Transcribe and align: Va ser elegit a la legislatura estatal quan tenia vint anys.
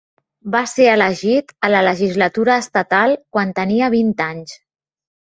Va 0.53 0.59
ser 0.69 0.85
elegit 0.93 1.51
a 1.67 1.69
la 1.73 1.81
legislatura 1.87 2.55
estatal 2.61 3.13
quan 3.37 3.51
tenia 3.61 3.91
vint 3.97 4.15
anys. 4.29 4.57